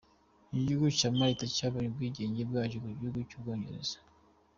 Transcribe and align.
Igihugu 0.57 0.87
cya 0.99 1.09
Malta 1.17 1.45
cyabonye 1.55 1.87
ubwigenge 1.89 2.41
bwacyo 2.49 2.77
ku 2.83 2.87
gihugu 2.99 3.19
cy’ubwongereza. 3.29 3.97